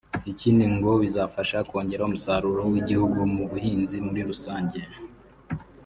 [0.31, 4.79] Ikindi ngo bizafasha kongera umusaruro w’igihugu mu buhinzi muri rusange